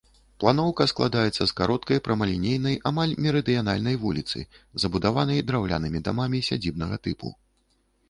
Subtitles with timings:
[0.43, 4.45] Планоўка складаецца з кароткай прамалінейнай, амаль мерыдыянальнай вуліцы,
[4.87, 7.37] забудаванай драўлянымі дамамі сядзібнага тыпу.